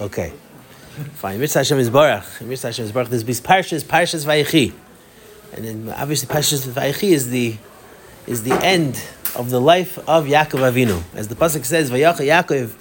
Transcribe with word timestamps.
Okay. 0.00 0.32
Fine. 1.14 1.40
Mitzvah 1.40 1.60
Hashem 1.60 1.78
is 1.78 1.90
Barach. 1.90 2.40
Mitzvah 2.40 2.68
Hashem 2.68 2.84
is 2.86 2.92
Barach. 2.92 3.08
There's 3.08 3.24
these 3.24 3.40
parshas, 3.40 3.84
parshas 3.84 4.24
Vayechi. 4.24 4.72
And 5.52 5.64
then 5.64 5.94
obviously 5.96 6.28
parshas 6.28 6.66
Vayechi 6.66 7.10
is 7.10 7.30
the 7.30 7.56
is 8.26 8.42
the 8.42 8.54
end 8.64 9.00
of 9.36 9.50
the 9.50 9.60
life 9.60 9.98
of 10.08 10.26
Yaakov 10.26 10.72
Avinu. 10.72 11.02
As 11.14 11.28
the 11.28 11.34
Pasuk 11.34 11.64
says, 11.64 11.90
Vayacha 11.90 12.20
Yaakov 12.20 12.74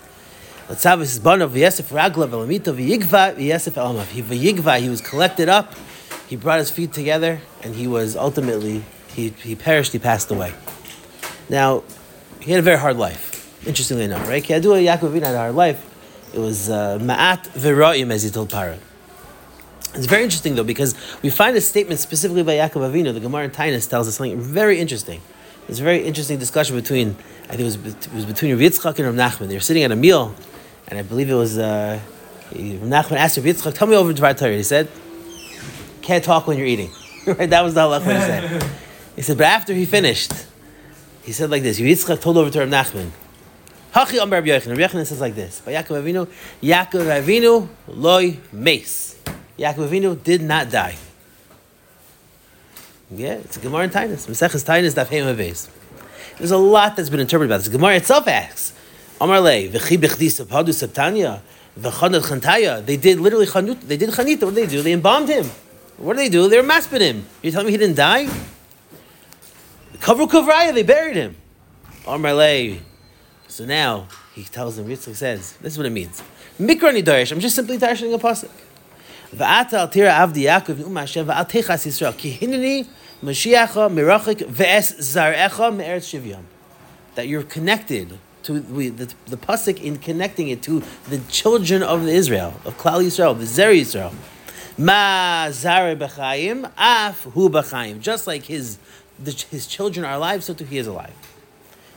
Latzav 0.68 1.02
is 1.02 1.20
born 1.20 1.42
of 1.42 1.52
V'yesef 1.52 1.92
Ragla 1.92 2.28
V'lamita 2.28 2.74
V'yigva 2.74 3.36
V'yesef 3.36 3.74
Elmav. 3.74 4.06
He 4.06 4.24
V'yigva, 4.24 4.80
he 4.80 4.90
was 4.90 5.02
collected 5.02 5.50
up, 5.50 5.74
he 6.28 6.38
brought 6.38 6.60
his 6.60 6.72
feet 6.72 6.94
together, 6.94 7.42
and 7.62 7.76
he 7.76 7.86
was 7.86 8.16
ultimately, 8.16 8.84
he, 9.14 9.30
he 9.30 9.56
perished, 9.56 9.92
he 9.92 10.00
passed 10.00 10.32
away. 10.32 10.54
Now, 11.50 11.84
he 12.40 12.52
had 12.52 12.60
a 12.60 12.64
very 12.64 12.80
hard 12.80 12.98
life. 12.98 13.33
Interestingly 13.66 14.04
enough, 14.04 14.28
right? 14.28 14.44
Kiadua 14.44 14.84
Yaakov 14.84 15.12
Avinu 15.12 15.26
had 15.26 15.36
a 15.36 15.38
hard 15.38 15.56
life. 15.56 15.90
It 16.34 16.40
was 16.40 16.70
uh, 16.70 17.00
Ma'at 17.00 17.48
V'ra'im, 17.50 18.12
as 18.12 18.24
he 18.24 18.30
told 18.30 18.50
Parah. 18.50 18.78
It's 19.96 20.08
very 20.08 20.24
interesting 20.24 20.56
though 20.56 20.64
because 20.64 20.96
we 21.22 21.30
find 21.30 21.56
a 21.56 21.62
statement 21.62 22.00
specifically 22.00 22.42
by 22.44 22.54
Yaakov 22.54 22.92
Avinu. 22.92 23.14
The 23.14 23.20
Gemara 23.20 23.46
in 23.46 23.52
Tainus 23.52 23.88
tells 23.88 24.08
us 24.08 24.16
something 24.16 24.40
very 24.40 24.80
interesting. 24.80 25.22
It's 25.68 25.80
a 25.80 25.84
very 25.84 26.04
interesting 26.04 26.40
discussion 26.40 26.76
between 26.76 27.16
I 27.46 27.56
think 27.56 27.62
it 27.62 27.64
was, 27.64 27.76
it 27.76 28.14
was 28.14 28.26
between 28.26 28.52
Rav 28.52 28.60
Yitzchak 28.60 29.00
and 29.00 29.18
Rav 29.18 29.32
Nachman. 29.32 29.48
They 29.48 29.54
were 29.54 29.60
sitting 29.60 29.84
at 29.84 29.92
a 29.92 29.96
meal, 29.96 30.34
and 30.88 30.98
I 30.98 31.04
believe 31.04 31.30
it 31.30 31.36
was 31.36 31.58
uh, 31.58 32.00
Rav 32.52 32.60
Nachman 32.62 33.18
asked 33.18 33.38
Rav 33.38 33.46
Yitzchak, 33.46 33.76
"Tell 33.76 33.88
me 33.88 33.96
over 33.96 34.14
Dvar 34.14 34.38
Torah." 34.38 34.56
He 34.56 34.64
said, 34.64 34.90
"Can't 36.02 36.24
talk 36.24 36.48
when 36.48 36.58
you're 36.58 36.68
eating." 36.68 36.90
right? 37.28 37.50
That 37.50 37.64
was 37.64 37.76
the 37.76 37.82
halach 37.82 38.02
he 38.02 38.08
said. 38.08 38.72
He 39.16 39.22
said, 39.22 39.38
but 39.38 39.46
after 39.46 39.76
he 39.76 39.86
finished, 39.86 40.34
he 41.24 41.34
said 41.34 41.52
like 41.52 41.62
this. 41.62 41.80
Yitzchak 41.80 42.20
told 42.20 42.36
over 42.36 42.50
to 42.50 42.60
Rav 42.62 42.70
Nachman. 42.70 43.12
Hachi 43.94 44.22
Amar 44.22 44.40
Rabbi 44.40 44.48
Yochanan. 44.48 44.78
Rabbi 44.78 44.82
Yochanan 44.82 45.06
says 45.06 45.22
like 45.22 45.36
this: 45.36 45.62
By 45.62 45.74
Yaakov 45.74 46.04
Avinu, 46.04 46.28
Yaakov 46.64 47.24
Avinu 47.24 47.68
loy 47.88 48.38
mace. 48.52 49.20
Yaakov 49.58 49.88
Avinu 49.88 50.22
did 50.24 50.42
not 50.42 50.72
die. 50.72 50.96
Yeah, 53.12 53.34
it's 53.34 53.58
a 53.58 53.60
Gemara 53.60 53.84
in 53.84 53.90
Tainus. 53.92 54.28
Maseches 54.28 54.64
Tainus 54.66 54.96
Daf 54.96 55.10
Heim 55.10 55.28
Aves. 55.28 55.70
There's 56.40 56.50
a 56.50 56.58
lot 56.58 56.96
that's 56.96 57.12
been 57.12 57.20
interpreted 57.20 57.52
about 57.52 57.64
this. 57.64 57.68
Gemara 57.68 57.98
itself 57.98 58.28
asks, 58.28 58.74
Amar 59.22 59.40
Le, 59.40 59.70
V'chi 59.70 60.00
b'chdis 60.00 60.44
Hadu 60.48 60.74
Septanya, 60.74 61.44
V'chanat 61.80 62.24
Chantaya. 62.24 62.84
They 62.84 62.98
did 62.98 63.20
literally 63.20 63.46
chanut. 63.46 63.82
They 63.82 63.98
did 63.98 64.10
chanita. 64.10 64.46
What 64.46 64.56
did 64.56 64.68
they 64.68 64.76
do? 64.76 64.82
They 64.82 64.94
embalmed 64.94 65.30
him. 65.30 65.46
What 65.98 66.18
did 66.18 66.26
they 66.26 66.30
do? 66.30 66.50
They 66.50 66.58
were 66.60 66.68
masping 66.68 67.02
him. 67.02 67.28
You're 67.44 67.52
telling 67.52 67.68
me 67.68 67.74
he 67.74 67.78
didn't 67.78 67.98
die? 67.98 68.26
Kavru 69.98 70.28
Kavraya, 70.28 70.74
they 70.74 70.82
buried 70.82 71.16
him. 71.16 71.36
Amar 72.08 72.34
Le. 72.34 72.80
So 73.54 73.66
now 73.66 74.08
he 74.34 74.46
tells 74.46 74.78
them. 74.78 74.88
Yitzchak 74.88 75.16
says, 75.16 75.54
"This 75.62 75.74
is 75.74 75.78
what 75.78 75.86
it 75.86 75.92
means." 75.92 76.24
Mikra 76.60 76.92
nidarish. 76.92 77.32
I'm 77.32 77.40
just 77.40 77.56
simply 77.56 77.78
darshing 77.78 78.12
a 78.12 78.18
pasuk. 78.18 78.50
V'ata 79.32 79.74
al 79.74 79.90
tira 79.90 80.10
avdi 80.10 80.46
Yaakov 80.46 80.78
v'al 80.78 81.48
techas 81.48 81.86
Yisrael 81.86 82.18
ki 82.18 82.36
hineni 82.42 82.88
Mashiacha 83.24 83.94
mirachik 83.94 84.48
ve'es 84.48 84.96
zarecha 85.00 85.72
me'eretz 85.72 86.10
shivyan. 86.10 86.42
That 87.14 87.28
you're 87.28 87.44
connected 87.44 88.18
to 88.42 88.60
we, 88.60 88.90
the, 88.90 89.14
the 89.28 89.38
pasuk 89.38 89.80
in 89.80 90.00
connecting 90.00 90.48
it 90.48 90.64
to 90.64 90.82
the 91.08 91.20
children 91.30 91.84
of 91.84 92.08
Israel 92.08 92.60
of 92.66 92.76
Klal 92.80 93.04
Yisrael, 93.04 93.38
the 93.38 93.46
Zer 93.46 93.70
Yisrael. 93.70 94.16
Ma 94.80 95.52
zare 95.52 95.96
b'chaim 95.96 96.72
af 96.76 97.22
hu 97.22 97.52
b'chaim. 97.52 98.02
Just 98.02 98.26
like 98.26 98.46
his 98.46 98.80
the, 99.24 99.32
his 99.52 99.68
children 99.68 100.04
are 100.08 100.16
alive, 100.16 100.44
so 100.44 100.56
too 100.56 100.66
he 100.66 100.80
is 100.80 100.88
alive. 100.88 101.14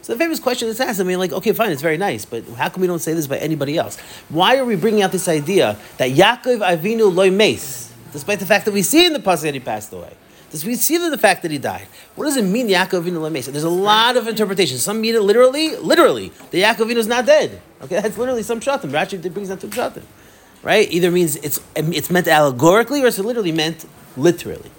So 0.06 0.12
the 0.12 0.20
famous 0.20 0.38
question 0.38 0.68
that's 0.68 0.78
asked, 0.78 1.00
I 1.00 1.02
mean, 1.02 1.18
like, 1.18 1.32
okay, 1.32 1.52
fine, 1.52 1.72
it's 1.72 1.82
very 1.82 1.96
nice, 1.96 2.24
but 2.24 2.44
how 2.50 2.68
come 2.68 2.80
we 2.80 2.86
don't 2.86 3.00
say 3.00 3.12
this 3.12 3.26
by 3.26 3.38
anybody 3.38 3.76
else? 3.76 3.98
Why 4.28 4.56
are 4.56 4.64
we 4.64 4.76
bringing 4.76 5.02
out 5.02 5.10
this 5.10 5.26
idea 5.26 5.76
that 5.96 6.12
Yaakov 6.12 6.60
Avinu 6.60 7.12
loy 7.12 7.32
mace, 7.32 7.92
despite 8.12 8.38
the 8.38 8.46
fact 8.46 8.66
that 8.66 8.70
we 8.70 8.82
see 8.82 9.04
in 9.04 9.14
the 9.14 9.18
pasuk 9.18 9.42
that 9.42 9.54
he 9.54 9.58
passed 9.58 9.92
away? 9.92 10.12
Does 10.52 10.64
we 10.64 10.76
see 10.76 10.96
the 10.96 11.18
fact 11.18 11.42
that 11.42 11.50
he 11.50 11.58
died? 11.58 11.88
What 12.14 12.26
does 12.26 12.36
it 12.36 12.44
mean, 12.44 12.68
Yaakov 12.68 13.02
Avinu 13.02 13.20
loy 13.20 13.30
mace? 13.30 13.46
There's 13.46 13.64
a 13.64 13.68
lot 13.68 14.16
of 14.16 14.28
interpretations. 14.28 14.80
Some 14.80 15.00
mean 15.00 15.16
it 15.16 15.22
literally, 15.22 15.74
literally, 15.74 16.30
the 16.52 16.62
Yaakov 16.62 16.86
Avinu 16.86 16.98
is 16.98 17.08
not 17.08 17.26
dead. 17.26 17.60
Okay, 17.82 17.96
that's 18.00 18.16
literally 18.16 18.44
some 18.44 18.60
shatim. 18.60 18.92
Rashi 18.92 19.20
brings 19.34 19.48
that 19.48 19.58
to 19.58 19.66
shatim, 19.66 20.04
right? 20.62 20.88
Either 20.88 21.10
means 21.10 21.34
it's 21.34 21.60
it's 21.74 22.10
meant 22.10 22.28
allegorically 22.28 23.02
or 23.02 23.08
it's 23.08 23.18
literally 23.18 23.50
meant 23.50 23.84
literally. 24.16 24.70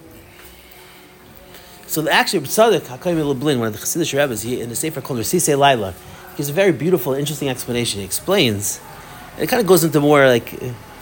So 1.88 2.06
actually, 2.10 2.42
Tzadok 2.42 2.82
Hakayim 2.82 3.26
Lublin, 3.26 3.60
one 3.60 3.70
of 3.70 3.74
the 3.74 3.80
Chassidish 3.80 4.16
rabbis, 4.16 4.42
he, 4.42 4.60
in 4.60 4.68
the 4.68 4.76
Sefer 4.76 5.00
called 5.00 5.20
Rasise 5.20 5.58
Laila, 5.58 5.94
gives 6.36 6.50
a 6.50 6.54
very 6.54 6.74
beautiful, 6.74 7.14
interesting 7.14 7.48
explanation. 7.48 8.02
He 8.02 8.06
explains, 8.06 8.82
and 9.36 9.44
it 9.44 9.48
kind 9.48 9.62
of 9.62 9.68
goes 9.68 9.86
into 9.86 10.02
more 10.02 10.28
like 10.28 10.48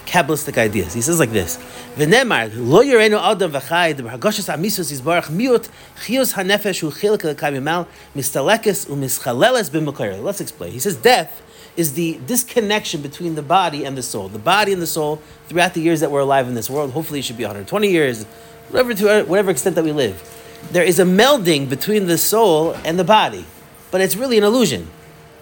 Kabbalistic 0.05 0.59
ideas. 0.59 0.93
He 0.93 1.01
says 1.01 1.19
like 1.19 1.31
this: 1.31 1.57
V'nemar 1.95 2.51
lo 2.55 2.83
yorenu 2.83 3.19
adam 3.19 3.51
v'chai 3.51 3.95
b'hargoshes 3.95 4.53
amisus 4.53 4.93
yizbarach 4.93 5.31
miut 5.31 5.67
chios 6.05 6.33
hanefesh 6.33 6.81
hu 6.81 6.91
chilik 6.91 7.33
lekamimal 7.33 7.87
mistalekes 8.15 8.85
umischaleles 8.85 9.71
b'mukayr. 9.71 10.21
Let's 10.21 10.39
explain. 10.39 10.71
He 10.71 10.79
says 10.79 10.95
death 10.97 11.41
is 11.75 11.93
the 11.93 12.19
disconnection 12.27 13.01
between 13.01 13.33
the 13.33 13.41
body 13.41 13.85
and 13.85 13.97
the 13.97 14.03
soul. 14.03 14.29
The 14.29 14.37
body 14.37 14.71
and 14.71 14.81
the 14.83 14.87
soul 14.87 15.19
throughout 15.47 15.73
the 15.73 15.81
years 15.81 16.01
that 16.01 16.11
we're 16.11 16.19
alive 16.19 16.47
in 16.47 16.53
this 16.53 16.69
world. 16.69 16.91
Hopefully, 16.91 17.19
it 17.19 17.25
should 17.25 17.37
be 17.37 17.43
120 17.43 17.89
years, 17.89 18.25
whatever 18.69 18.93
to 18.93 19.23
whatever 19.23 19.49
extent 19.49 19.75
that 19.77 19.83
we 19.83 19.91
live 19.91 20.43
there 20.71 20.83
is 20.83 20.99
a 20.99 21.03
melding 21.03 21.69
between 21.69 22.07
the 22.07 22.17
soul 22.17 22.73
and 22.83 22.99
the 22.99 23.03
body. 23.03 23.45
But 23.91 24.01
it's 24.01 24.15
really 24.15 24.37
an 24.37 24.43
illusion. 24.43 24.89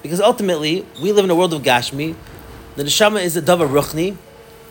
Because 0.01 0.19
ultimately, 0.19 0.85
we 1.01 1.11
live 1.11 1.25
in 1.25 1.31
a 1.31 1.35
world 1.35 1.53
of 1.53 1.61
Gashmi. 1.61 2.16
The 2.75 2.84
neshama 2.84 3.23
is 3.23 3.38
a 3.38 3.41
dava 3.41 3.67
ruchni. 3.67 4.17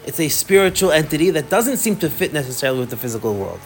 It's 0.06 0.20
a 0.20 0.28
spiritual 0.28 0.92
entity 0.92 1.30
that 1.30 1.48
doesn't 1.48 1.78
seem 1.78 1.96
to 1.96 2.10
fit 2.10 2.32
necessarily 2.32 2.80
with 2.80 2.90
the 2.90 2.96
physical 2.96 3.34
world. 3.34 3.60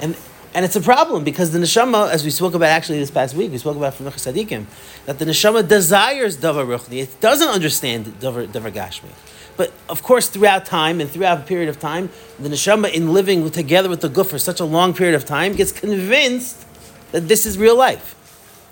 And 0.00 0.16
and 0.54 0.64
it's 0.64 0.76
a 0.76 0.80
problem 0.80 1.24
because 1.24 1.52
the 1.52 1.58
neshama, 1.58 2.10
as 2.10 2.24
we 2.24 2.30
spoke 2.30 2.54
about 2.54 2.70
actually 2.70 2.98
this 2.98 3.10
past 3.10 3.34
week, 3.34 3.52
we 3.52 3.58
spoke 3.58 3.76
about 3.76 3.94
from 3.94 4.06
the 4.06 4.10
Sadikim, 4.12 4.64
that 5.04 5.18
the 5.18 5.26
neshama 5.26 5.66
desires 5.66 6.36
dava 6.38 6.66
ruchni. 6.66 7.02
It 7.02 7.20
doesn't 7.20 7.48
understand 7.48 8.06
dava, 8.20 8.46
dava 8.46 8.72
Gashmi. 8.72 9.10
But 9.58 9.72
of 9.90 10.02
course, 10.02 10.28
throughout 10.28 10.64
time 10.64 11.00
and 11.00 11.10
throughout 11.10 11.40
a 11.40 11.42
period 11.42 11.68
of 11.68 11.78
time, 11.78 12.08
the 12.38 12.48
neshama, 12.48 12.90
in 12.90 13.12
living 13.12 13.50
together 13.50 13.90
with 13.90 14.00
the 14.00 14.08
guf 14.08 14.26
for 14.26 14.38
such 14.38 14.60
a 14.60 14.64
long 14.64 14.94
period 14.94 15.16
of 15.16 15.26
time, 15.26 15.54
gets 15.54 15.72
convinced 15.72 16.64
that 17.12 17.28
this 17.28 17.44
is 17.44 17.58
real 17.58 17.76
life. 17.76 18.14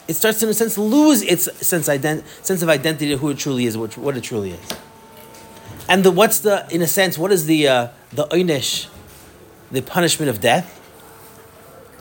It 0.08 0.14
starts, 0.14 0.38
to, 0.38 0.46
in 0.46 0.50
a 0.50 0.54
sense, 0.54 0.78
lose 0.78 1.22
its 1.22 1.44
sense, 1.66 1.88
ident- 1.88 2.24
sense 2.42 2.62
of 2.62 2.68
identity 2.68 3.12
of 3.12 3.18
who 3.18 3.30
it 3.30 3.38
truly 3.38 3.66
is, 3.66 3.76
what, 3.76 3.98
what 3.98 4.16
it 4.16 4.22
truly 4.22 4.52
is. 4.52 4.68
And 5.88 6.04
the, 6.04 6.12
what's 6.12 6.38
the, 6.38 6.66
in 6.70 6.82
a 6.82 6.86
sense, 6.86 7.18
what 7.18 7.32
is 7.32 7.46
the 7.46 7.68
uh, 7.68 7.88
the 8.12 8.26
oynish, 8.28 8.88
the 9.72 9.82
punishment 9.82 10.30
of 10.30 10.40
death? 10.40 10.72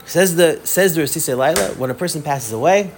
Says 0.04 0.36
the 0.36 0.60
says 0.64 0.94
the 0.94 1.02
Rasise 1.02 1.36
Laila, 1.36 1.74
when 1.74 1.90
a 1.90 1.94
person 1.94 2.22
passes 2.22 2.52
away, 2.52 2.92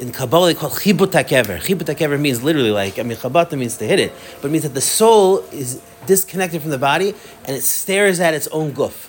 in 0.00 0.12
Kabbalah 0.12 0.48
they 0.48 0.54
call 0.54 0.70
chibut 0.70 1.12
hakever. 1.12 1.58
Chibut 1.58 1.86
hakever 1.86 2.20
means 2.20 2.42
literally 2.42 2.70
like 2.70 2.98
I 2.98 3.02
mean 3.02 3.16
chabata 3.16 3.58
means 3.58 3.76
to 3.78 3.86
hit 3.86 4.00
it, 4.00 4.12
but 4.40 4.48
it 4.48 4.50
means 4.50 4.64
that 4.64 4.74
the 4.74 4.80
soul 4.80 5.40
is 5.52 5.80
disconnected 6.06 6.60
from 6.60 6.70
the 6.70 6.78
body 6.78 7.14
and 7.46 7.56
it 7.56 7.62
stares 7.62 8.20
at 8.20 8.34
its 8.34 8.48
own 8.48 8.72
guf. 8.72 9.08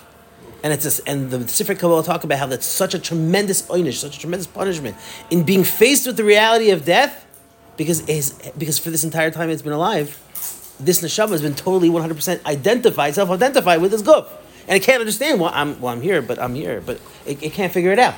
And 0.62 0.72
it's 0.72 0.98
a, 0.98 1.08
and 1.08 1.30
the 1.30 1.46
Sefer 1.46 1.74
Kabbalah 1.74 2.02
talk 2.02 2.24
about 2.24 2.38
how 2.38 2.46
that's 2.46 2.66
such 2.66 2.94
a 2.94 2.98
tremendous 2.98 3.62
oynish, 3.68 3.98
such 3.98 4.16
a 4.16 4.20
tremendous 4.20 4.46
punishment 4.46 4.96
in 5.30 5.44
being 5.44 5.62
faced 5.62 6.06
with 6.06 6.16
the 6.16 6.24
reality 6.24 6.70
of 6.70 6.84
death, 6.84 7.24
because 7.76 8.00
his, 8.06 8.32
because 8.58 8.78
for 8.78 8.90
this 8.90 9.04
entire 9.04 9.30
time 9.30 9.50
it's 9.50 9.62
been 9.62 9.74
alive, 9.74 10.18
this 10.80 11.02
neshama 11.02 11.30
has 11.30 11.42
been 11.42 11.54
totally 11.54 11.88
one 11.88 12.02
hundred 12.02 12.14
percent 12.14 12.44
identified, 12.46 13.14
self-identified 13.14 13.80
with 13.80 13.92
this 13.92 14.02
guf, 14.02 14.26
and 14.66 14.76
it 14.76 14.82
can't 14.82 14.98
understand 14.98 15.38
why 15.38 15.50
I'm 15.54 15.80
well 15.80 15.92
I'm 15.92 16.00
here, 16.00 16.20
but 16.20 16.38
I'm 16.40 16.54
here, 16.54 16.80
but 16.80 17.00
it, 17.26 17.42
it 17.42 17.52
can't 17.52 17.72
figure 17.72 17.92
it 17.92 17.98
out. 17.98 18.14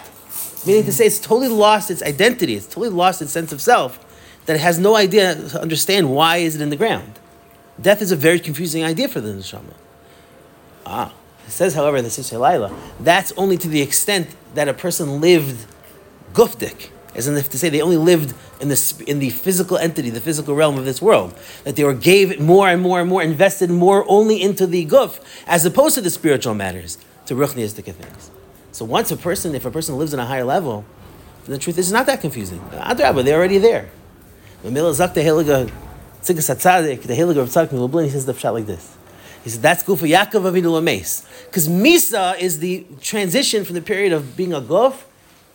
Meaning 0.66 0.84
to 0.84 0.92
say 0.92 1.06
it's 1.06 1.18
totally 1.18 1.48
lost 1.48 1.90
its 1.90 2.02
identity, 2.02 2.54
it's 2.54 2.66
totally 2.66 2.88
lost 2.88 3.22
its 3.22 3.32
sense 3.32 3.52
of 3.52 3.60
self, 3.60 4.04
that 4.46 4.56
it 4.56 4.60
has 4.60 4.78
no 4.78 4.96
idea 4.96 5.34
to 5.34 5.60
understand 5.60 6.12
why 6.12 6.38
is 6.38 6.56
it 6.56 6.60
in 6.60 6.70
the 6.70 6.76
ground. 6.76 7.18
Death 7.80 8.02
is 8.02 8.10
a 8.10 8.16
very 8.16 8.40
confusing 8.40 8.82
idea 8.82 9.08
for 9.08 9.20
the 9.20 9.32
neshama. 9.32 9.74
Ah. 10.84 11.12
It 11.46 11.52
says, 11.52 11.74
however, 11.74 12.02
the 12.02 12.08
Sisay 12.08 12.38
Laila, 12.38 12.76
that's 13.00 13.32
only 13.32 13.56
to 13.56 13.68
the 13.68 13.80
extent 13.80 14.28
that 14.54 14.68
a 14.68 14.74
person 14.74 15.22
lived 15.22 15.66
gufdik, 16.34 16.90
as 17.14 17.26
if 17.26 17.48
to 17.48 17.58
say 17.58 17.70
they 17.70 17.80
only 17.80 17.96
lived 17.96 18.34
in 18.60 18.68
the, 18.68 19.04
in 19.06 19.18
the 19.18 19.30
physical 19.30 19.78
entity, 19.78 20.10
the 20.10 20.20
physical 20.20 20.54
realm 20.54 20.76
of 20.76 20.84
this 20.84 21.00
world. 21.00 21.34
That 21.64 21.76
they 21.76 21.84
were 21.84 21.94
gave 21.94 22.38
more 22.38 22.68
and 22.68 22.82
more 22.82 23.00
and 23.00 23.08
more, 23.08 23.22
invested 23.22 23.70
more 23.70 24.04
only 24.08 24.42
into 24.42 24.66
the 24.66 24.84
guf, 24.84 25.20
as 25.46 25.64
opposed 25.64 25.94
to 25.94 26.02
the 26.02 26.10
spiritual 26.10 26.52
matters, 26.52 26.98
to 27.26 27.34
ruchniistic 27.34 27.84
things. 27.94 28.30
So 28.78 28.84
once 28.84 29.10
a 29.10 29.16
person, 29.16 29.56
if 29.56 29.64
a 29.64 29.72
person 29.72 29.98
lives 29.98 30.14
in 30.14 30.20
a 30.20 30.24
higher 30.24 30.44
level, 30.44 30.84
then 31.44 31.54
the 31.54 31.58
truth 31.58 31.78
is 31.78 31.90
not 31.90 32.06
that 32.06 32.20
confusing. 32.20 32.60
Adrabah, 32.70 33.24
they're 33.24 33.36
already 33.36 33.58
there. 33.58 33.88
The 34.62 34.68
Heliga 34.70 35.66
of 36.22 36.28
Tzadik 37.48 37.72
Lublin, 37.72 38.04
he 38.04 38.10
says 38.12 38.24
the 38.24 38.34
shot 38.34 38.54
like 38.54 38.66
this. 38.66 38.96
He 39.42 39.50
said 39.50 39.62
that's 39.62 39.82
Gufa 39.82 40.08
Yaakov 40.08 40.52
Avinu 40.52 40.80
Lames. 40.80 41.26
Because 41.46 41.68
Misa 41.68 42.38
is 42.38 42.60
the 42.60 42.86
transition 43.00 43.64
from 43.64 43.74
the 43.74 43.82
period 43.82 44.12
of 44.12 44.36
being 44.36 44.52
a 44.52 44.60
Guf 44.60 45.02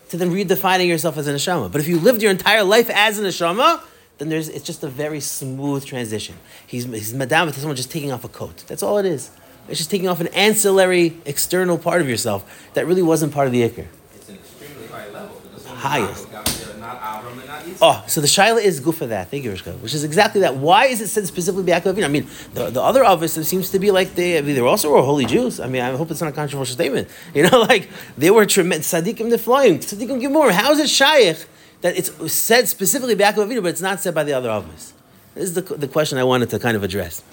to 0.10 0.18
then 0.18 0.30
redefining 0.30 0.90
yourself 0.90 1.18
as 1.18 1.28
an 1.28 1.38
neshama. 1.38 1.72
But 1.72 1.80
if 1.80 1.88
you 1.88 2.00
lived 2.00 2.22
your 2.22 2.32
entire 2.32 2.66
life 2.66 2.90
as 2.90 3.20
an 3.20 3.24
neshama, 3.24 3.82
then 4.18 4.28
there's 4.28 4.50
it's 4.50 4.66
just 4.66 4.84
a 4.84 4.90
very 4.90 5.22
smooth 5.22 5.86
transition. 5.86 6.36
He's 6.68 6.84
he's 6.84 7.14
madam 7.14 7.46
with 7.46 7.58
someone 7.58 7.78
just 7.78 7.90
taking 7.90 8.12
off 8.12 8.26
a 8.26 8.28
coat. 8.28 8.66
That's 8.68 8.84
all 8.84 8.98
it 8.98 9.06
is. 9.06 9.32
It's 9.68 9.78
just 9.78 9.90
taking 9.90 10.08
off 10.08 10.20
an 10.20 10.28
ancillary 10.28 11.18
external 11.26 11.78
part 11.78 12.02
of 12.02 12.10
yourself 12.10 12.70
that 12.74 12.86
really 12.86 13.02
wasn't 13.02 13.34
part 13.34 13.48
of 13.48 13.54
the 13.54 13.62
ikr. 13.62 13.88
It's 14.16 14.30
an 14.30 14.36
extremely 14.36 14.88
high 14.88 15.10
level. 15.10 15.42
Highest. 15.66 16.28
Yaakov 16.28 16.32
got 16.32 16.46
there, 16.46 16.78
Not 16.78 17.02
Avram 17.02 17.32
and 17.32 17.48
not 17.48 17.64
Yitzchak. 17.64 17.78
Oh, 17.82 18.04
so 18.08 18.20
the 18.20 18.28
shaila 18.28 18.62
is 18.62 18.82
good 18.82 18.96
for 18.96 19.06
that. 19.08 19.32
Thank 19.32 19.46
you, 19.46 19.52
Rishka. 19.52 19.80
Which 19.80 19.94
is 19.94 20.04
exactly 20.04 20.42
that. 20.42 20.58
Why 20.58 20.88
is 20.88 21.00
it 21.00 21.08
said 21.08 21.26
specifically 21.28 21.72
Yaakov 21.72 21.94
Avinu? 21.94 22.06
I 22.06 22.10
mean, 22.10 22.28
the, 22.54 22.72
the 22.72 22.82
other 22.82 23.04
Avos 23.04 23.42
seems 23.46 23.70
to 23.70 23.80
be 23.80 23.92
like 23.92 24.16
they 24.16 24.38
I 24.38 24.42
mean, 24.42 24.56
they 24.56 24.62
were 24.62 24.68
also 24.68 24.92
were 24.92 25.02
holy 25.02 25.26
Jews. 25.26 25.62
I 25.62 25.68
mean, 25.68 25.82
I 25.82 25.96
hope 25.96 26.12
it's 26.12 26.22
not 26.22 26.30
a 26.30 26.34
controversial 26.34 26.74
statement. 26.74 27.08
You 27.34 27.50
know, 27.50 27.62
like 27.62 27.90
they 28.18 28.32
were 28.32 28.46
tremendous 28.46 28.92
tzaddikim 28.92 29.32
neflayim, 29.32 29.78
tzaddikim 29.78 30.22
gimur. 30.22 30.52
How 30.52 30.72
is 30.74 30.80
it 30.80 30.90
shaykh 30.90 31.46
that 31.82 31.98
it's 31.98 32.12
said 32.32 32.68
specifically 32.68 33.16
by 33.16 33.32
Yaakov 33.32 33.48
Avinu, 33.48 33.64
but 33.64 33.70
it's 33.70 33.82
not 33.82 34.02
said 34.02 34.14
by 34.14 34.24
the 34.24 34.34
other 34.34 34.50
Avos? 34.50 34.92
This 35.36 35.46
is 35.46 35.54
the, 35.54 35.62
the 35.62 35.88
question 35.88 36.18
I 36.18 36.24
wanted 36.26 36.50
to 36.52 36.60
kind 36.60 36.76
of 36.78 36.84
address. 36.84 37.24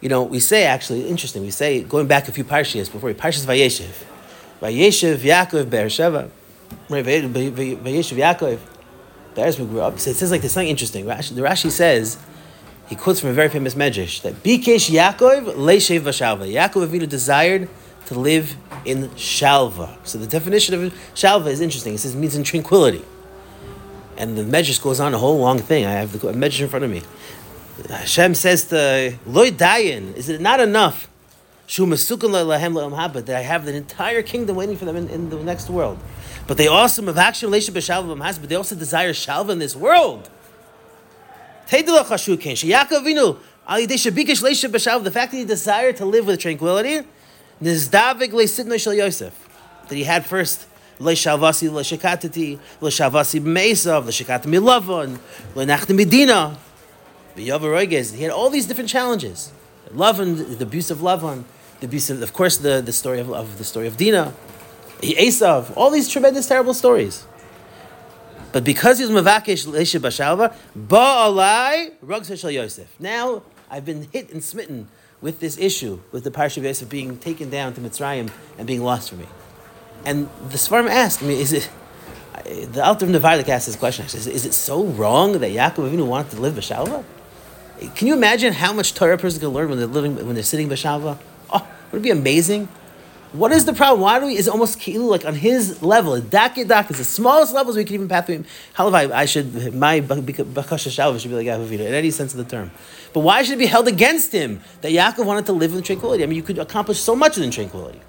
You 0.00 0.08
know, 0.08 0.22
we 0.22 0.40
say 0.40 0.64
actually 0.64 1.08
interesting. 1.08 1.42
We 1.42 1.50
say 1.50 1.82
going 1.82 2.06
back 2.06 2.28
a 2.28 2.32
few 2.32 2.44
parshias 2.44 2.92
before 2.92 3.12
Parshas 3.14 3.46
Vayeshev, 3.46 4.04
Vayeshev 4.60 5.16
Yaakov 5.18 5.64
Beersheva, 5.66 6.30
right? 6.90 7.04
Vay- 7.04 7.26
Vay- 7.26 7.48
Vay- 7.50 7.76
Vayeshev 7.76 8.16
Yaakov. 8.18 8.58
Be'eretz 9.34 9.58
we 9.58 9.66
grew 9.66 9.80
up. 9.80 9.98
So 9.98 10.10
it 10.10 10.16
says 10.16 10.30
like 10.30 10.42
this 10.42 10.52
something 10.52 10.68
interesting. 10.68 11.04
Rashi, 11.06 11.34
the 11.34 11.42
Rashi 11.42 11.70
says, 11.70 12.18
he 12.88 12.94
quotes 12.94 13.20
from 13.20 13.30
a 13.30 13.32
very 13.32 13.48
famous 13.48 13.74
medrash 13.74 14.22
that 14.22 14.34
Bikesh 14.42 14.90
Yaakov 14.90 15.54
leishev 15.54 16.00
v'shalva. 16.00 16.50
Yaakov 16.50 16.88
Avinu 16.88 17.08
desired 17.08 17.68
to 18.06 18.18
live 18.18 18.56
in 18.84 19.08
shalva. 19.10 19.96
So 20.06 20.18
the 20.18 20.26
definition 20.26 20.74
of 20.74 20.92
shalva 21.14 21.48
is 21.48 21.60
interesting. 21.60 21.94
It 21.94 21.98
says 21.98 22.14
it 22.14 22.18
means 22.18 22.36
in 22.36 22.44
tranquility. 22.44 23.04
And 24.16 24.36
the 24.38 24.42
medrash 24.42 24.82
goes 24.82 25.00
on 25.00 25.12
a 25.14 25.18
whole 25.18 25.38
long 25.38 25.58
thing. 25.58 25.84
I 25.84 25.92
have 25.92 26.12
the 26.12 26.18
medrash 26.32 26.60
in 26.60 26.68
front 26.68 26.84
of 26.84 26.90
me. 26.90 27.02
Hashem 27.90 28.34
says 28.34 28.64
to 28.66 29.18
Loy 29.26 29.50
Dayan, 29.50 30.14
is 30.16 30.28
it 30.28 30.40
not 30.40 30.60
enough? 30.60 31.08
That 31.68 33.28
I 33.28 33.40
have 33.40 33.64
the 33.64 33.74
entire 33.74 34.22
kingdom 34.22 34.54
waiting 34.56 34.76
for 34.76 34.84
them 34.84 34.96
in, 34.96 35.08
in 35.08 35.30
the 35.30 35.42
next 35.42 35.68
world. 35.68 35.98
But 36.46 36.58
they 36.58 36.68
also 36.68 37.02
Mavakshim 37.02 37.50
Leisha 37.50 37.70
B'Shalva 37.70 38.16
B'Mhas, 38.16 38.38
but 38.40 38.48
they 38.48 38.54
also 38.54 38.76
desire 38.76 39.12
Shalva 39.12 39.50
in 39.50 39.58
this 39.58 39.74
world. 39.74 40.30
The 41.68 41.82
fact 45.12 45.32
that 45.32 45.36
he 45.36 45.44
desired 45.44 45.96
to 45.96 46.04
live 46.04 46.26
with 46.26 46.38
tranquility, 46.38 47.00
that 47.60 48.26
he 49.90 50.04
had 50.04 50.24
first 50.24 50.66
Leishavasi 51.00 51.68
Leishakatati, 51.68 52.58
Leishavasi 52.80 53.40
B'Mesav, 53.40 54.04
Leishakatati 54.04 54.46
Milavon, 54.46 55.18
Lenachne 55.54 55.96
Medina, 55.96 56.56
he 57.36 58.22
had 58.22 58.30
all 58.30 58.50
these 58.50 58.66
different 58.66 58.90
challenges. 58.90 59.52
Lavan, 59.90 60.58
the 60.58 60.64
abuse 60.64 60.90
of 60.90 60.98
Lavan, 60.98 61.44
the 61.80 61.86
abuse 61.86 62.10
of, 62.10 62.22
of 62.22 62.32
course, 62.32 62.56
the, 62.56 62.80
the 62.80 62.92
story 62.92 63.20
of, 63.20 63.30
of 63.32 63.58
the 63.58 63.64
story 63.64 63.86
of 63.86 63.96
Dinah, 63.96 64.32
Esav, 65.00 65.76
all 65.76 65.90
these 65.90 66.08
tremendous, 66.08 66.48
terrible 66.48 66.74
stories. 66.74 67.26
But 68.52 68.64
because 68.64 68.98
he 68.98 69.04
was 69.04 69.24
Mavakesh 69.24 69.66
Leisha 69.66 70.00
Bashalva, 70.00 70.54
Ba'alai 70.76 71.92
Rug 72.00 72.24
Shel 72.24 72.50
Yosef. 72.50 72.88
Now 72.98 73.42
I've 73.70 73.84
been 73.84 74.08
hit 74.10 74.32
and 74.32 74.42
smitten 74.42 74.88
with 75.20 75.40
this 75.40 75.58
issue, 75.58 76.00
with 76.12 76.24
the 76.24 76.30
Parsha 76.30 76.58
of 76.58 76.64
Yosef 76.64 76.88
being 76.88 77.18
taken 77.18 77.50
down 77.50 77.74
to 77.74 77.80
Mitzrayim 77.80 78.30
and 78.56 78.66
being 78.66 78.82
lost 78.82 79.10
for 79.10 79.16
me. 79.16 79.26
And 80.04 80.28
the 80.48 80.56
Svarim 80.56 80.88
asked 80.88 81.20
me, 81.22 81.40
is 81.40 81.52
it, 81.52 81.68
the 82.72 82.82
Alter 82.84 83.06
of 83.06 83.10
Nevardik 83.10 83.48
asked 83.48 83.66
this 83.66 83.76
question, 83.76 84.04
actually, 84.04 84.20
is, 84.20 84.26
is 84.26 84.46
it 84.46 84.54
so 84.54 84.84
wrong 84.84 85.32
that 85.32 85.50
Yaakov 85.50 85.90
Avinu 85.90 86.06
wanted 86.06 86.30
to 86.32 86.40
live 86.40 86.54
Bashalva? 86.54 87.04
Can 87.94 88.06
you 88.06 88.14
imagine 88.14 88.52
how 88.52 88.72
much 88.72 88.94
Torah 88.94 89.14
a 89.14 89.18
person 89.18 89.40
can 89.40 89.50
learn 89.50 89.68
when 89.68 89.78
they're 89.78 89.86
living, 89.86 90.16
when 90.16 90.34
they're 90.34 90.42
sitting 90.42 90.68
Bashalva? 90.68 91.18
Oh, 91.50 91.66
would 91.92 91.98
it 91.98 92.02
be 92.02 92.10
amazing? 92.10 92.68
What 93.32 93.52
is 93.52 93.66
the 93.66 93.74
problem? 93.74 94.00
Why 94.00 94.18
do 94.18 94.26
we, 94.26 94.36
is 94.36 94.48
almost 94.48 94.78
kilu, 94.80 95.10
like 95.10 95.26
on 95.26 95.34
his 95.34 95.82
level, 95.82 96.18
dak 96.20 96.54
dak 96.54 96.90
is 96.90 96.98
the 96.98 97.04
smallest 97.04 97.52
levels 97.52 97.76
we 97.76 97.84
can 97.84 97.94
even 97.94 98.08
path. 98.08 98.30
How 98.72 98.88
I, 98.88 99.26
should, 99.26 99.74
my 99.74 100.00
bakasha 100.00 100.88
shalva 100.88 101.20
should 101.20 101.30
be 101.30 101.36
like 101.36 101.46
Avinu, 101.46 101.80
in 101.80 101.92
any 101.92 102.10
sense 102.10 102.32
of 102.32 102.38
the 102.38 102.44
term. 102.44 102.70
But 103.12 103.20
why 103.20 103.42
should 103.42 103.54
it 103.54 103.58
be 103.58 103.66
held 103.66 103.88
against 103.88 104.32
him 104.32 104.62
that 104.80 104.92
Yaakov 104.92 105.26
wanted 105.26 105.46
to 105.46 105.52
live 105.52 105.74
in 105.74 105.82
tranquility? 105.82 106.22
I 106.22 106.26
mean, 106.26 106.36
you 106.36 106.42
could 106.42 106.58
accomplish 106.58 106.98
so 106.98 107.14
much 107.14 107.36
in 107.36 107.50
tranquility. 107.50 108.00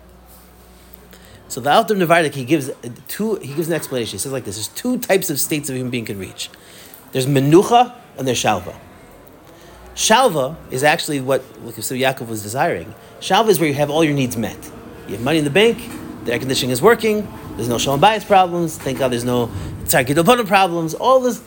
So 1.50 1.62
the 1.62 1.72
Alter 1.72 1.96
Nevardik, 1.96 2.34
he 2.34 2.46
gives 2.46 2.70
two, 3.08 3.36
he 3.36 3.54
gives 3.54 3.68
an 3.68 3.74
explanation. 3.74 4.14
He 4.14 4.18
says 4.20 4.32
like 4.32 4.46
this, 4.46 4.56
there's 4.56 4.68
two 4.70 4.98
types 5.00 5.30
of 5.30 5.40
states 5.40 5.70
a 5.70 5.74
human 5.74 5.90
being 5.90 6.06
can 6.06 6.20
reach. 6.20 6.50
There's 7.12 7.26
menucha 7.26 7.94
and 8.18 8.28
there's 8.28 8.42
shalva. 8.42 8.76
Shalva 9.98 10.56
is 10.70 10.84
actually 10.84 11.22
what 11.22 11.44
so 11.82 11.96
Yaakov 11.96 12.28
was 12.28 12.44
desiring. 12.44 12.94
Shalva 13.20 13.50
is 13.50 13.60
where 13.60 13.68
you 13.68 13.74
have 13.74 13.90
all 13.90 14.04
your 14.04 14.14
needs 14.14 14.38
met. 14.38 14.58
You 15.08 15.16
have 15.16 15.24
money 15.24 15.40
in 15.40 15.44
the 15.44 15.50
bank, 15.50 15.80
the 16.24 16.34
air 16.34 16.40
conditioning 16.40 16.70
is 16.70 16.84
working, 16.84 17.28
there's 17.56 17.68
no 17.68 17.80
shalom 17.80 18.00
bias 18.00 18.24
problems, 18.24 18.78
thank 18.78 19.00
God 19.00 19.12
there's 19.12 19.24
no 19.24 19.48
tzar 19.86 20.06
gidol 20.06 20.46
problems, 20.46 20.94
all 20.94 21.20
this. 21.20 21.42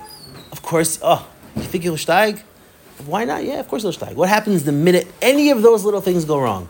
Of 0.50 0.62
course, 0.62 0.98
oh, 1.00 1.28
you 1.54 1.62
think 1.62 1.84
you'll 1.84 1.94
steig? 1.94 2.40
Why 3.06 3.24
not? 3.24 3.44
Yeah, 3.44 3.60
of 3.60 3.68
course 3.68 3.84
you'll 3.84 3.92
steig. 3.92 4.14
What 4.14 4.28
happens 4.28 4.64
the 4.64 4.72
minute 4.72 5.06
any 5.22 5.50
of 5.50 5.62
those 5.62 5.84
little 5.84 6.00
things 6.00 6.24
go 6.24 6.40
wrong? 6.40 6.68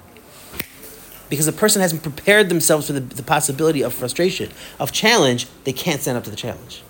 Because 1.31 1.49
a 1.49 1.53
person 1.53 1.81
hasn't 1.81 2.03
prepared 2.03 2.51
themselves 2.51 2.89
for 2.89 2.93
the, 2.93 3.01
the 3.01 3.23
possibility 3.23 3.81
of 3.81 3.95
frustration, 3.95 4.51
of 4.79 4.93
challenge, 4.93 5.47
they 5.65 5.73
can't 5.73 6.03
stand 6.03 6.19
up 6.19 6.25
to 6.25 6.31
the 6.31 6.37
challenge. 6.37 6.83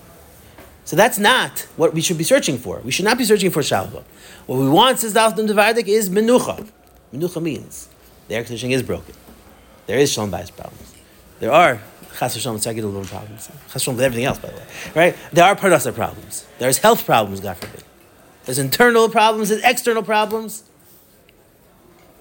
So 0.85 0.97
that's 0.97 1.19
not 1.19 1.67
what 1.77 1.94
we 1.94 2.00
should 2.00 2.19
be 2.19 2.25
searching 2.25 2.59
for. 2.59 2.81
We 2.81 2.91
should 2.91 3.05
not 3.05 3.19
be 3.19 3.25
searching 3.25 3.50
for 3.50 3.61
shalva. 3.61 4.03
What 4.47 4.59
we 4.59 4.69
want, 4.69 4.99
says 4.99 5.12
the 5.12 5.21
Alton 5.21 5.47
Nevardik, 5.47 5.87
is 5.87 6.11
menucha. 6.11 6.69
Menucha 7.15 7.43
means 7.43 7.88
the 8.29 8.35
air 8.37 8.43
conditioning 8.43 8.73
is 8.73 8.82
broken. 8.82 9.15
There 9.87 9.99
is 9.99 10.12
shalom 10.12 10.31
bias 10.31 10.50
problems. 10.50 10.94
There 11.38 11.53
are 11.53 11.81
chas 12.19 12.37
v'shalom 12.37 12.56
tzagid 12.56 13.09
problems. 13.09 13.50
Chas 13.73 13.87
with 13.87 14.00
everything 14.00 14.25
else, 14.25 14.38
by 14.38 14.49
the 14.49 14.56
way. 14.56 14.67
Right? 14.94 15.17
There 15.32 15.44
are 15.44 15.56
parnasa 15.56 15.94
problems. 15.94 16.47
There's 16.59 16.79
health 16.79 17.05
problems, 17.05 17.41
God 17.41 17.56
forbid. 17.56 17.85
There's 18.44 18.59
internal 18.59 19.09
problems. 19.09 19.50
There's 19.50 19.62
external 19.62 20.03
problems. 20.03 20.65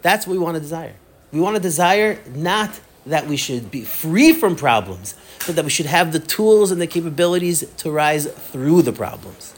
That's 0.02 0.28
what 0.28 0.34
we 0.34 0.40
want 0.40 0.56
to 0.56 0.62
desire. 0.62 0.96
We 1.32 1.40
want 1.40 1.56
to 1.56 1.62
desire 1.62 2.20
not 2.34 2.80
that 3.10 3.28
we 3.28 3.38
should 3.38 3.70
be 3.70 3.84
free 3.84 4.34
from 4.34 4.56
problems, 4.56 5.16
but 5.46 5.56
that 5.56 5.66
we 5.66 5.72
should 5.72 5.86
have 5.86 6.12
the 6.12 6.20
tools 6.20 6.72
and 6.72 6.82
the 6.82 6.88
capabilities 6.88 7.64
to 7.78 7.92
rise 7.92 8.28
through 8.28 8.82
the 8.84 8.94
problems. 8.94 9.54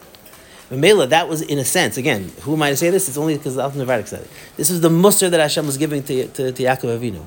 Mela, 0.70 1.06
that 1.08 1.28
was 1.28 1.42
in 1.42 1.60
a 1.60 1.66
sense, 1.66 1.98
again, 1.98 2.32
who 2.42 2.54
am 2.54 2.62
I 2.64 2.70
to 2.70 2.78
say 2.78 2.90
this? 2.90 3.10
It's 3.10 3.18
only 3.18 3.38
because 3.38 3.56
the 3.56 3.64
Alton 3.64 3.86
said 4.06 4.22
it. 4.22 4.30
This 4.56 4.70
is 4.70 4.80
the 4.80 4.90
muster 4.90 5.30
that 5.30 5.40
Hashem 5.40 5.66
was 5.66 5.78
giving 5.78 6.02
to, 6.04 6.28
to, 6.28 6.52
to 6.54 6.64
Yaakov 6.64 6.98
Avinu. 6.98 7.26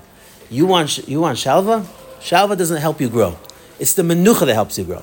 You 0.48 0.64
want, 0.64 1.06
you 1.06 1.20
want 1.20 1.36
shalva? 1.36 1.84
Shalva 2.20 2.56
doesn't 2.56 2.80
help 2.80 3.02
you 3.02 3.10
grow. 3.10 3.36
It's 3.78 3.92
the 3.92 4.02
menucha 4.02 4.46
that 4.46 4.54
helps 4.54 4.78
you 4.78 4.84
grow. 4.84 5.02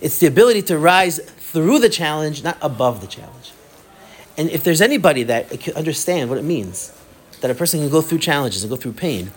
It's 0.00 0.18
the 0.18 0.26
ability 0.26 0.62
to 0.62 0.78
rise 0.78 1.18
through 1.18 1.78
the 1.78 1.88
challenge, 1.88 2.42
not 2.42 2.58
above 2.60 3.00
the 3.00 3.06
challenge. 3.06 3.52
And 4.36 4.50
if 4.50 4.64
there's 4.64 4.80
anybody 4.80 5.22
that 5.24 5.50
can 5.60 5.74
understand 5.74 6.30
what 6.30 6.38
it 6.38 6.44
means, 6.44 6.92
that 7.40 7.50
a 7.50 7.54
person 7.54 7.80
can 7.80 7.90
go 7.90 8.00
through 8.00 8.18
challenges 8.18 8.64
and 8.64 8.70
go 8.70 8.76
through 8.76 8.92
pain, 8.92 9.30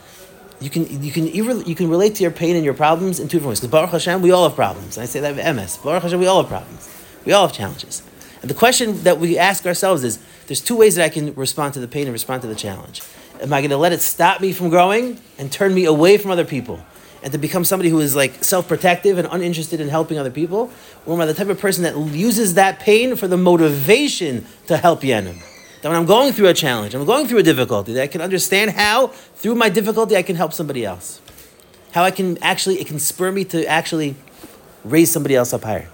you 0.62 0.70
can 0.70 1.04
you 1.04 1.12
can 1.12 1.28
you 1.28 1.76
can 1.76 1.90
relate 1.90 2.16
to 2.16 2.22
your 2.22 2.32
pain 2.32 2.56
and 2.56 2.64
your 2.64 2.76
problems 2.76 3.20
in 3.20 3.28
two 3.28 3.38
different 3.38 3.50
ways. 3.50 3.60
Because 3.60 3.72
Baruch 3.72 3.90
Hashem, 3.90 4.22
we 4.22 4.32
all 4.32 4.48
have 4.48 4.56
problems. 4.56 4.98
I 4.98 5.06
say 5.06 5.20
that 5.20 5.36
with 5.36 5.56
MS. 5.56 5.78
Baruch 5.78 6.04
Hashem, 6.04 6.20
we 6.20 6.28
all 6.28 6.42
have 6.42 6.50
problems. 6.50 6.88
We 7.26 7.34
all 7.34 7.48
have 7.48 7.56
challenges. 7.56 8.04
And 8.42 8.50
the 8.50 8.56
question 8.56 9.04
that 9.04 9.20
we 9.20 9.40
ask 9.40 9.66
ourselves 9.66 10.04
is: 10.04 10.20
There's 10.46 10.62
two 10.62 10.78
ways 10.78 10.96
that 10.96 11.04
I 11.04 11.10
can 11.10 11.34
respond 11.34 11.74
to 11.74 11.80
the 11.80 11.88
pain 11.88 12.04
and 12.04 12.14
respond 12.14 12.44
to 12.44 12.48
the 12.48 12.56
challenge. 12.56 13.02
Am 13.42 13.52
I 13.52 13.62
going 13.62 13.72
to 13.72 13.78
let 13.78 13.92
it 13.92 14.02
stop 14.02 14.40
me 14.40 14.54
from 14.54 14.70
growing 14.70 15.20
and 15.40 15.52
turn 15.52 15.74
me 15.74 15.86
away 15.86 16.18
from 16.18 16.30
other 16.30 16.46
people, 16.46 16.80
and 17.24 17.32
to 17.32 17.40
become 17.40 17.66
somebody 17.66 17.90
who 17.90 18.00
is 18.00 18.16
like 18.16 18.44
self-protective 18.44 19.18
and 19.18 19.28
uninterested 19.32 19.82
in 19.82 19.90
helping 19.90 20.20
other 20.20 20.30
people, 20.30 20.72
or 21.08 21.16
am 21.16 21.22
I 21.22 21.26
the 21.26 21.34
type 21.34 21.50
of 21.50 21.60
person 21.60 21.84
that 21.84 21.98
uses 21.98 22.54
that 22.54 22.80
pain 22.80 23.16
for 23.16 23.28
the 23.28 23.38
motivation 23.38 24.46
to 24.68 24.78
help 24.78 25.02
Yenim? 25.02 25.42
That 25.82 25.90
when 25.90 25.98
I'm 25.98 26.06
going 26.06 26.34
through 26.34 26.48
a 26.48 26.54
challenge, 26.54 26.94
I'm 26.94 27.06
going 27.06 27.28
through 27.28 27.40
a 27.40 27.44
difficulty, 27.44 27.94
that 27.94 28.04
I 28.04 28.08
can 28.08 28.22
understand 28.22 28.72
how, 28.72 29.08
through 29.08 29.56
my 29.56 29.70
difficulty, 29.70 30.16
I 30.16 30.22
can 30.22 30.36
help 30.36 30.54
somebody 30.54 30.86
else. 30.86 31.22
How 31.92 32.04
I 32.04 32.12
can 32.12 32.38
actually, 32.44 32.80
it 32.80 32.88
can 32.88 33.00
spur 33.00 33.32
me 33.32 33.44
to 33.46 33.66
actually 33.66 34.16
raise 34.84 35.12
somebody 35.12 35.36
else 35.36 35.54
up 35.54 35.64
higher. 35.64 35.90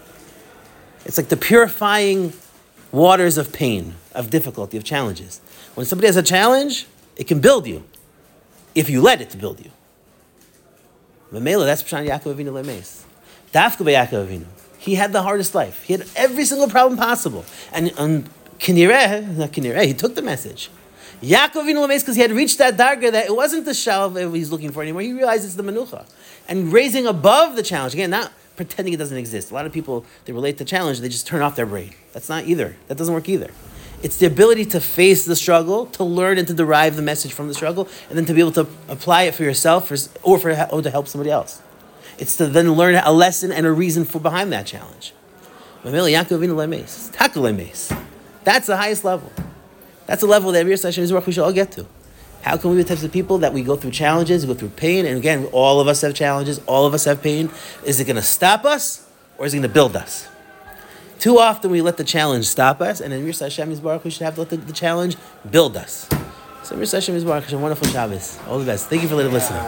It's 1.05 1.17
like 1.17 1.29
the 1.29 1.37
purifying 1.37 2.33
waters 2.91 3.37
of 3.37 3.53
pain, 3.53 3.95
of 4.13 4.29
difficulty, 4.29 4.77
of 4.77 4.83
challenges. 4.83 5.39
When 5.75 5.85
somebody 5.85 6.07
has 6.07 6.17
a 6.17 6.23
challenge, 6.23 6.85
it 7.15 7.27
can 7.27 7.39
build 7.39 7.65
you, 7.65 7.83
if 8.75 8.89
you 8.89 9.01
let 9.01 9.21
it 9.21 9.29
to 9.31 9.37
build 9.37 9.63
you. 9.63 9.71
Mamela, 11.31 11.65
that's 11.65 11.83
Pshan 11.83 12.07
Yaakov 12.07 12.35
Avinu 12.35 12.51
Lemes. 12.51 13.03
Dafka 13.53 13.85
Yaakov 13.85 14.27
Avinu. 14.27 14.45
He 14.77 14.95
had 14.95 15.11
the 15.11 15.23
hardest 15.23 15.55
life. 15.55 15.83
He 15.83 15.93
had 15.93 16.07
every 16.15 16.45
single 16.45 16.69
problem 16.69 16.97
possible. 16.97 17.43
And 17.73 17.91
um, 17.97 18.25
Kinireh, 18.59 19.37
not 19.37 19.51
Kinireh, 19.51 19.85
he 19.85 19.93
took 19.93 20.15
the 20.15 20.21
message. 20.21 20.69
Yaakov 21.21 21.63
Avinu 21.63 21.87
because 21.87 22.15
he 22.15 22.21
had 22.21 22.31
reached 22.31 22.59
that 22.59 22.77
darga 22.77 23.11
that 23.11 23.25
it 23.25 23.35
wasn't 23.35 23.65
the 23.65 23.71
shalv 23.71 24.35
he's 24.35 24.51
looking 24.51 24.71
for 24.71 24.83
anymore. 24.83 25.01
He 25.01 25.13
realized 25.13 25.45
it's 25.45 25.55
the 25.55 25.63
menucha. 25.63 26.05
And 26.47 26.71
raising 26.71 27.07
above 27.07 27.55
the 27.55 27.63
challenge, 27.63 27.93
again, 27.93 28.11
not 28.11 28.31
pretending 28.55 28.93
it 28.93 28.97
doesn't 28.97 29.17
exist. 29.17 29.49
A 29.49 29.53
lot 29.53 29.65
of 29.65 29.71
people 29.71 30.05
they 30.25 30.33
relate 30.33 30.57
to 30.59 30.65
challenge, 30.65 30.99
they 30.99 31.09
just 31.09 31.25
turn 31.25 31.41
off 31.41 31.55
their 31.55 31.65
brain. 31.65 31.93
That's 32.13 32.29
not 32.29 32.45
either. 32.45 32.75
That 32.87 32.97
doesn't 32.97 33.13
work 33.13 33.27
either. 33.29 33.49
It's 34.03 34.17
the 34.17 34.27
ability 34.27 34.65
to 34.65 34.79
face 34.79 35.25
the 35.25 35.35
struggle, 35.35 35.87
to 35.87 36.03
learn 36.03 36.37
and 36.37 36.47
to 36.47 36.53
derive 36.53 36.95
the 36.95 37.01
message 37.01 37.33
from 37.33 37.47
the 37.47 37.55
struggle, 37.55 37.87
and 38.09 38.17
then 38.17 38.25
to 38.25 38.33
be 38.33 38.39
able 38.39 38.51
to 38.51 38.67
apply 38.87 39.23
it 39.23 39.33
for 39.33 39.43
yourself 39.43 39.89
or, 39.89 39.97
or 40.21 40.37
for 40.37 40.51
or 40.71 40.83
to 40.83 40.91
help 40.91 41.07
somebody 41.07 41.31
else. 41.31 41.63
It's 42.19 42.35
to 42.37 42.45
then 42.45 42.71
learn 42.73 42.93
a 42.95 43.11
lesson 43.11 43.51
and 43.51 43.65
a 43.65 43.71
reason 43.71 44.05
for 44.05 44.19
behind 44.19 44.51
that 44.53 44.67
challenge. 44.67 45.13
That's 48.47 48.65
the 48.65 48.77
highest 48.77 49.03
level. 49.03 49.29
That's 50.05 50.21
the 50.21 50.27
level 50.27 50.53
that 50.53 50.65
Hashem 50.65 51.03
is 51.03 51.11
we 51.11 51.33
should 51.33 51.43
all 51.43 51.51
get 51.51 51.73
to. 51.73 51.85
How 52.43 52.55
can 52.55 52.69
we 52.69 52.77
be 52.77 52.83
the 52.83 52.87
types 52.87 53.03
of 53.03 53.11
people 53.11 53.39
that 53.39 53.51
we 53.51 53.61
go 53.61 53.75
through 53.75 53.91
challenges, 53.91 54.45
go 54.45 54.53
through 54.53 54.69
pain, 54.69 55.05
and 55.05 55.17
again, 55.17 55.49
all 55.51 55.81
of 55.81 55.89
us 55.89 55.99
have 55.99 56.13
challenges, 56.15 56.61
all 56.65 56.85
of 56.85 56.93
us 56.93 57.03
have 57.03 57.21
pain. 57.21 57.49
Is 57.83 57.99
it 57.99 58.05
going 58.05 58.15
to 58.15 58.21
stop 58.21 58.63
us 58.63 59.05
or 59.37 59.45
is 59.45 59.53
it 59.53 59.57
going 59.57 59.67
to 59.67 59.73
build 59.73 59.97
us? 59.97 60.29
Too 61.19 61.39
often 61.39 61.71
we 61.71 61.81
let 61.81 61.97
the 61.97 62.05
challenge 62.05 62.45
stop 62.45 62.79
us, 62.79 63.01
and 63.01 63.13
in 63.13 63.25
Mir 63.25 63.33
Hashem 63.37 63.75
Baruch 63.79 64.05
we 64.05 64.11
should 64.11 64.23
have 64.23 64.35
to 64.35 64.41
let 64.41 64.49
the, 64.49 64.55
the 64.55 64.71
challenge 64.71 65.17
build 65.51 65.75
us. 65.75 66.07
So 66.63 66.77
Mir 66.77 66.85
Hashem 66.89 67.17
is 67.17 67.25
Baruch, 67.25 67.51
a 67.51 67.57
wonderful 67.57 67.89
Shabbos. 67.89 68.39
All 68.47 68.59
the 68.59 68.65
best. 68.65 68.87
Thank 68.87 69.01
you 69.01 69.09
for 69.09 69.15
listening. 69.15 69.61